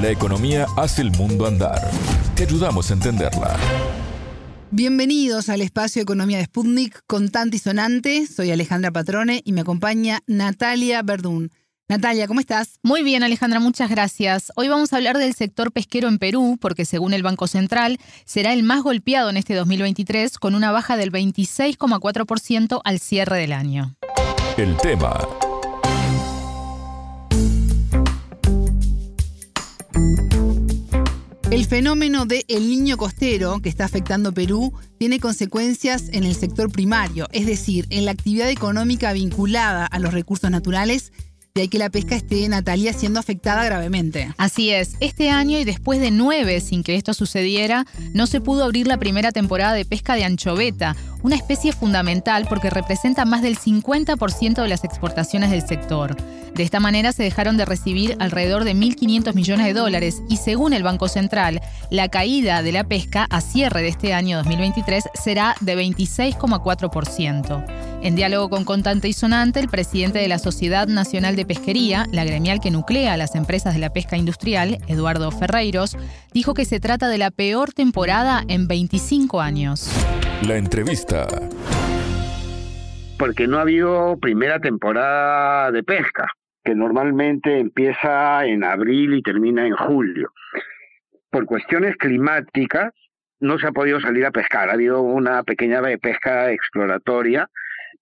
[0.00, 1.90] La economía hace el mundo andar.
[2.36, 3.56] Te ayudamos a entenderla.
[4.70, 8.24] Bienvenidos al espacio Economía de Sputnik, contante y sonante.
[8.28, 11.50] Soy Alejandra Patrone y me acompaña Natalia Verdún.
[11.88, 12.78] Natalia, ¿cómo estás?
[12.84, 14.52] Muy bien, Alejandra, muchas gracias.
[14.54, 18.52] Hoy vamos a hablar del sector pesquero en Perú, porque según el Banco Central, será
[18.52, 23.96] el más golpeado en este 2023, con una baja del 26,4% al cierre del año.
[24.56, 25.18] El tema.
[31.50, 36.70] El fenómeno de El Niño Costero, que está afectando Perú, tiene consecuencias en el sector
[36.70, 41.10] primario, es decir, en la actividad económica vinculada a los recursos naturales
[41.54, 44.32] y hay que la pesca esté, Natalia, siendo afectada gravemente.
[44.36, 48.62] Así es, este año y después de nueve sin que esto sucediera, no se pudo
[48.62, 53.58] abrir la primera temporada de pesca de anchoveta, una especie fundamental porque representa más del
[53.58, 56.16] 50% de las exportaciones del sector.
[56.54, 60.72] De esta manera se dejaron de recibir alrededor de 1.500 millones de dólares y según
[60.72, 61.60] el Banco Central,
[61.90, 67.64] la caída de la pesca a cierre de este año 2023 será de 26,4%.
[68.02, 72.24] En diálogo con Contante y Sonante, el presidente de la Sociedad Nacional de Pesquería, la
[72.24, 75.96] gremial que nuclea a las empresas de la pesca industrial, Eduardo Ferreiros,
[76.32, 79.88] dijo que se trata de la peor temporada en 25 años.
[80.46, 81.26] La entrevista.
[83.18, 86.28] Porque no ha habido primera temporada de pesca,
[86.64, 90.32] que normalmente empieza en abril y termina en julio.
[91.30, 92.94] Por cuestiones climáticas,
[93.40, 94.70] no se ha podido salir a pescar.
[94.70, 97.50] Ha habido una pequeña pesca exploratoria,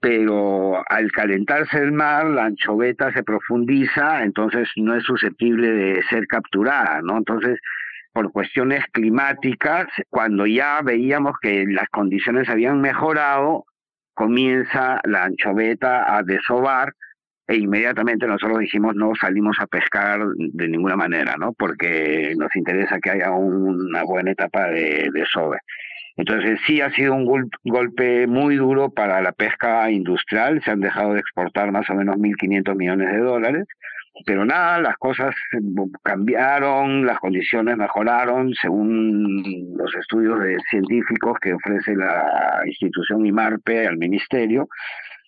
[0.00, 6.26] pero al calentarse el mar, la anchoveta se profundiza, entonces no es susceptible de ser
[6.26, 7.16] capturada, ¿no?
[7.16, 7.60] Entonces,
[8.14, 13.66] por cuestiones climáticas, cuando ya veíamos que las condiciones habían mejorado,
[14.14, 16.92] comienza la anchoveta a desovar
[17.48, 21.52] e inmediatamente nosotros dijimos no salimos a pescar de ninguna manera, ¿no?
[21.52, 25.58] Porque nos interesa que haya una buena etapa de desove.
[26.16, 27.26] Entonces sí ha sido un
[27.64, 32.16] golpe muy duro para la pesca industrial, se han dejado de exportar más o menos
[32.16, 33.66] 1.500 millones de dólares
[34.24, 35.34] pero nada, las cosas
[36.02, 43.96] cambiaron, las condiciones mejoraron según los estudios de científicos que ofrece la institución IMARPE al
[43.96, 44.68] ministerio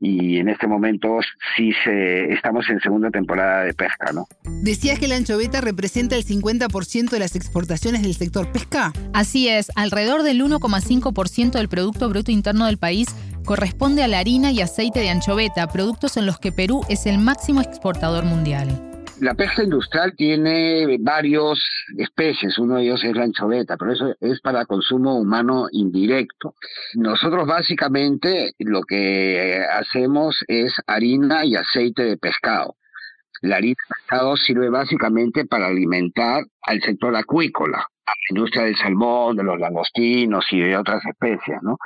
[0.00, 1.18] y en este momento
[1.56, 4.26] sí se, estamos en segunda temporada de pesca, ¿no?
[4.62, 8.92] Decías que la anchoveta representa el 50% de las exportaciones del sector pesca.
[9.12, 13.08] Así es, alrededor del 1,5% del Producto Bruto Interno del país
[13.44, 17.18] corresponde a la harina y aceite de anchoveta, productos en los que Perú es el
[17.18, 18.97] máximo exportador mundial.
[19.20, 21.60] La pesca industrial tiene varios
[21.96, 26.54] especies, uno de ellos es la anchoveta, pero eso es para consumo humano indirecto.
[26.94, 32.76] Nosotros básicamente lo que hacemos es harina y aceite de pescado.
[33.42, 38.76] La harina de pescado sirve básicamente para alimentar al sector acuícola, a la industria del
[38.76, 41.76] salmón, de los langostinos y de otras especies, ¿no?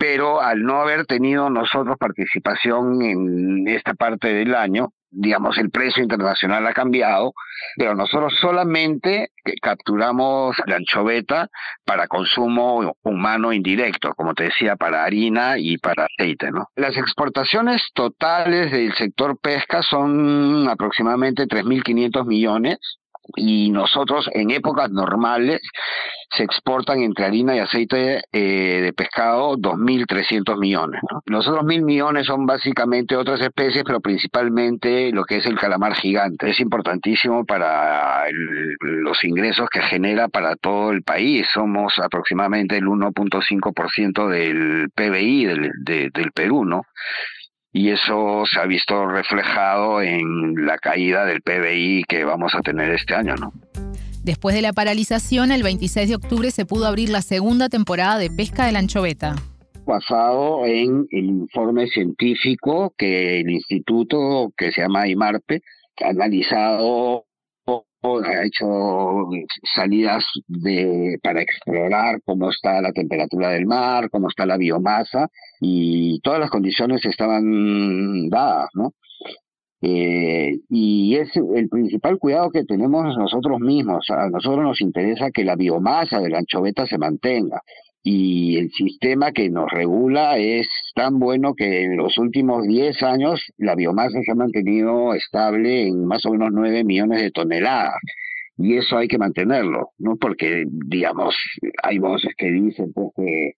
[0.00, 6.02] pero al no haber tenido nosotros participación en esta parte del año, digamos, el precio
[6.02, 7.32] internacional ha cambiado,
[7.76, 11.48] pero nosotros solamente capturamos la anchoveta
[11.84, 16.68] para consumo humano indirecto, como te decía, para harina y para aceite, ¿no?
[16.76, 22.78] Las exportaciones totales del sector pesca son aproximadamente 3.500 millones,
[23.36, 25.60] y nosotros en épocas normales
[26.32, 31.00] se exportan entre harina y aceite eh, de pescado 2.300 millones.
[31.26, 35.94] Los otros mil millones son básicamente otras especies, pero principalmente lo que es el calamar
[35.94, 36.50] gigante.
[36.50, 38.24] Es importantísimo para
[38.80, 41.48] los ingresos que genera para todo el país.
[41.52, 46.82] Somos aproximadamente el 1.5% del PBI del, del Perú, ¿no?
[47.72, 52.90] Y eso se ha visto reflejado en la caída del PBI que vamos a tener
[52.90, 53.52] este año, ¿no?
[54.22, 58.30] Después de la paralización, el 26 de octubre se pudo abrir la segunda temporada de
[58.30, 59.36] pesca de la anchoveta.
[59.86, 65.62] Basado en el informe científico que el instituto que se llama IMARPE
[66.04, 67.24] ha analizado
[68.02, 69.28] ha hecho
[69.74, 75.28] salidas de, para explorar cómo está la temperatura del mar, cómo está la biomasa
[75.60, 78.94] y todas las condiciones estaban dadas, ¿no?
[79.82, 84.08] Eh, y es el principal cuidado que tenemos nosotros mismos.
[84.10, 87.62] A nosotros nos interesa que la biomasa de la anchoveta se mantenga
[88.02, 93.52] y el sistema que nos regula es tan bueno que en los últimos 10 años
[93.58, 98.00] la biomasa se ha mantenido estable en más o menos 9 millones de toneladas.
[98.56, 100.16] Y eso hay que mantenerlo, ¿no?
[100.16, 101.34] Porque, digamos,
[101.82, 103.52] hay voces que dicen pues, que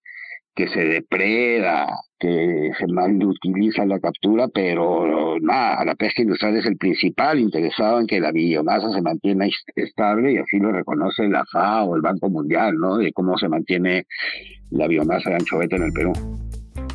[0.54, 1.86] que se depreda,
[2.18, 8.00] que se mal utiliza la captura, pero nada, la pesca industrial es el principal interesado
[8.00, 12.28] en que la biomasa se mantenga estable y así lo reconoce la FAO, el Banco
[12.28, 12.98] Mundial, ¿no?
[12.98, 14.06] De cómo se mantiene
[14.70, 16.12] la biomasa de anchoveta en el Perú.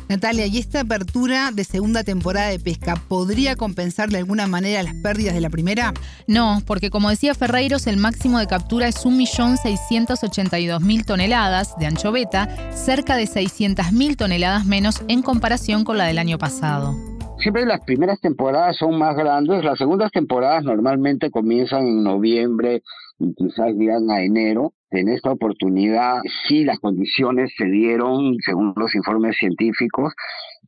[0.08, 4.94] Natalia, ¿y esta apertura de segunda temporada de pesca podría compensar de alguna manera las
[4.94, 5.92] pérdidas de la primera?
[6.26, 13.16] No, porque como decía Ferreiros, el máximo de captura es 1.682.000 toneladas de anchoveta, cerca
[13.16, 16.96] de 600.000 toneladas menos en comparación con la del año pasado
[17.40, 22.82] siempre las primeras temporadas son más grandes, las segundas temporadas normalmente comienzan en noviembre
[23.18, 24.72] y quizás llegan a enero.
[24.90, 30.14] En esta oportunidad sí las condiciones se dieron, según los informes científicos,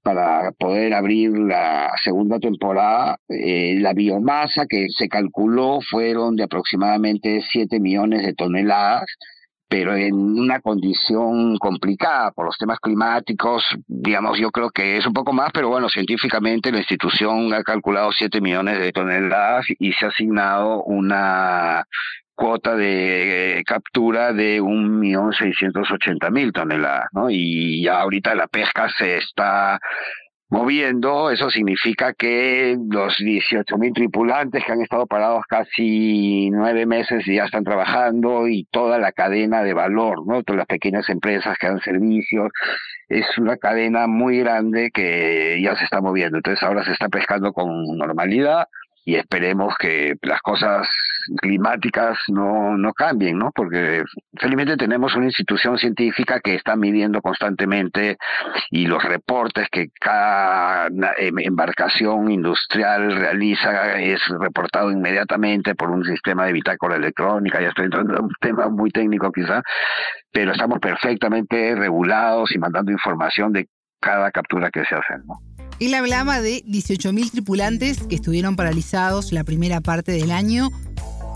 [0.03, 3.19] para poder abrir la segunda temporada.
[3.29, 9.07] Eh, la biomasa que se calculó fueron de aproximadamente 7 millones de toneladas
[9.71, 15.13] pero en una condición complicada por los temas climáticos, digamos, yo creo que es un
[15.13, 20.07] poco más, pero bueno, científicamente la institución ha calculado 7 millones de toneladas y se
[20.07, 21.85] ha asignado una
[22.35, 27.31] cuota de captura de 1.680.000 toneladas, ¿no?
[27.31, 29.79] Y ya ahorita la pesca se está
[30.51, 37.45] moviendo, eso significa que los 18.000 tripulantes que han estado parados casi nueve meses ya
[37.45, 40.43] están trabajando y toda la cadena de valor, ¿no?
[40.43, 42.51] Todas las pequeñas empresas que dan servicios,
[43.09, 46.39] es una cadena muy grande que ya se está moviendo.
[46.39, 48.67] Entonces ahora se está pescando con normalidad
[49.05, 50.89] y esperemos que las cosas
[51.37, 53.51] climáticas no, no cambien, ¿no?
[53.55, 54.03] Porque
[54.39, 58.19] felizmente tenemos una institución científica que está midiendo constantemente
[58.71, 60.89] y los reportes que cada
[61.19, 67.87] em, embarcación industrial realiza es reportado inmediatamente por un sistema de bitácora electrónica, ya estoy
[67.87, 69.63] entrando en un tema muy técnico quizá,
[70.33, 73.69] pero estamos perfectamente regulados y mandando información de
[74.01, 75.60] cada captura que se hace, ¿no?
[75.81, 80.71] Él hablaba de 18.000 tripulantes que estuvieron paralizados la primera parte del año.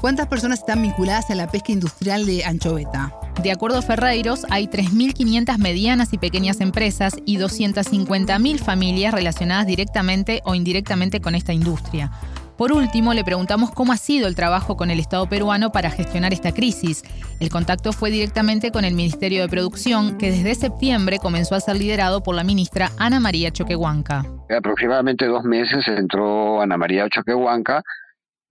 [0.02, 3.14] ¿Cuántas personas están vinculadas a la pesca industrial de anchoveta?
[3.42, 10.42] De acuerdo a Ferreiros, hay 3.500 medianas y pequeñas empresas y 250.000 familias relacionadas directamente
[10.44, 12.12] o indirectamente con esta industria.
[12.56, 16.32] Por último, le preguntamos cómo ha sido el trabajo con el Estado peruano para gestionar
[16.32, 17.02] esta crisis.
[17.40, 21.76] El contacto fue directamente con el Ministerio de Producción, que desde septiembre comenzó a ser
[21.76, 24.24] liderado por la ministra Ana María Choquehuanca.
[24.48, 27.82] Aproximadamente dos meses entró Ana María Choquehuanca,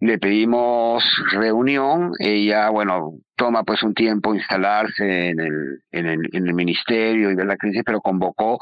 [0.03, 1.01] le pedimos
[1.31, 7.83] reunión, ella, bueno, toma pues un tiempo instalarse en el, ministerio y ver la crisis,
[7.85, 8.59] pero convocó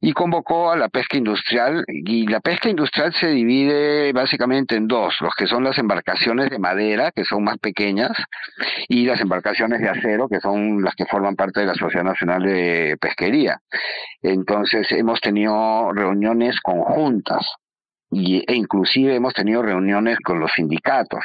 [0.00, 5.16] y convocó a la pesca industrial y la pesca industrial se divide básicamente en dos,
[5.20, 8.12] los que son las embarcaciones de madera, que son más pequeñas,
[8.88, 12.42] y las embarcaciones de acero, que son las que forman parte de la Sociedad Nacional
[12.42, 13.60] de Pesquería.
[14.22, 17.44] Entonces hemos tenido reuniones conjuntas
[18.10, 21.24] y, e inclusive hemos tenido reuniones con los sindicatos,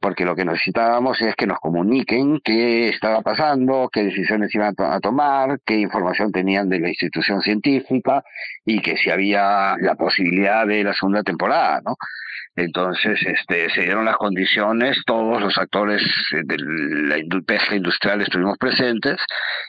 [0.00, 5.00] porque lo que necesitábamos es que nos comuniquen qué estaba pasando, qué decisiones iban a,
[5.00, 8.22] tomar, qué información tenían de la institución científica
[8.64, 11.96] y que si había la posibilidad de la segunda temporada, ¿no?
[12.56, 16.02] Entonces, este, se dieron las condiciones, todos los actores
[16.32, 17.16] de la
[17.46, 19.16] pesca industrial estuvimos presentes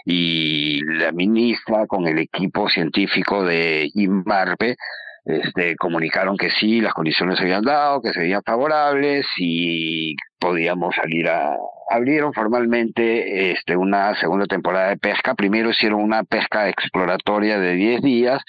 [0.05, 4.75] y la ministra con el equipo científico de IMARPE
[5.25, 11.29] este, comunicaron que sí, las condiciones se habían dado, que serían favorables y podíamos salir
[11.29, 11.55] a...
[11.91, 15.33] Abrieron formalmente este, una segunda temporada de pesca.
[15.33, 18.41] Primero hicieron una pesca exploratoria de 10 días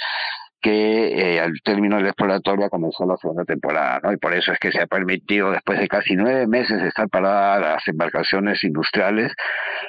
[0.60, 4.12] que eh, al término de la exploratoria comenzó la segunda temporada, ¿no?
[4.12, 7.60] Y por eso es que se ha permitido, después de casi nueve meses, estar paradas
[7.60, 9.32] las embarcaciones industriales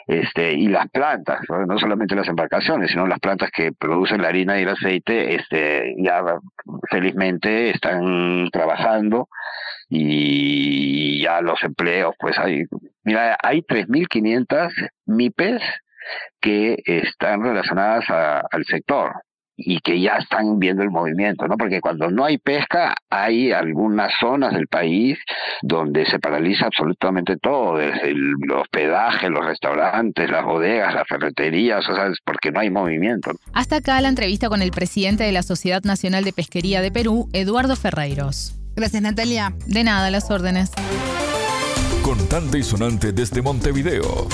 [0.07, 1.77] este, y las plantas, ¿no?
[1.77, 6.23] solamente las embarcaciones, sino las plantas que producen la harina y el aceite, este, ya
[6.89, 9.27] felizmente están trabajando
[9.89, 12.63] y ya los empleos, pues hay,
[13.03, 14.71] mira, hay 3.500
[15.05, 15.61] MIPES
[16.39, 19.11] que están relacionadas al sector
[19.63, 21.57] y que ya están viendo el movimiento, ¿no?
[21.57, 25.17] Porque cuando no hay pesca, hay algunas zonas del país
[25.61, 31.95] donde se paraliza absolutamente todo, desde el, hospedaje, los restaurantes, las bodegas, las ferreterías, o
[31.95, 33.31] sea, es porque no hay movimiento.
[33.53, 37.29] Hasta acá la entrevista con el presidente de la Sociedad Nacional de Pesquería de Perú,
[37.33, 38.57] Eduardo Ferreiros.
[38.75, 39.53] Gracias, Natalia.
[39.67, 40.71] De nada, las órdenes.
[42.03, 44.27] Contante y sonante desde Montevideo.